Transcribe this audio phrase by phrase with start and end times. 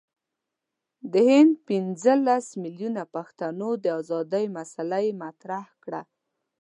[1.11, 6.01] د هند پنځه لس میلیونه پښتنو د آزادی مسله یې مطرح کړه.